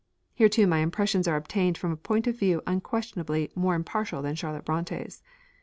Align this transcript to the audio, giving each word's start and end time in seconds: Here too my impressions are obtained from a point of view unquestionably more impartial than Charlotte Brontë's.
Here 0.33 0.49
too 0.49 0.65
my 0.65 0.79
impressions 0.79 1.27
are 1.27 1.35
obtained 1.35 1.77
from 1.77 1.91
a 1.91 1.95
point 1.95 2.25
of 2.25 2.35
view 2.39 2.63
unquestionably 2.65 3.51
more 3.53 3.75
impartial 3.75 4.23
than 4.23 4.33
Charlotte 4.33 4.65
Brontë's. 4.65 5.21